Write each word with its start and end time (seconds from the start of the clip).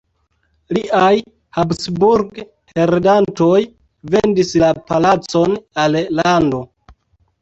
Liaj 0.77 1.19
Habsburg-heredantoj 1.57 3.61
vendis 4.15 4.55
la 4.65 4.71
palacon 4.89 5.55
al 5.87 5.99
lando. 6.23 6.63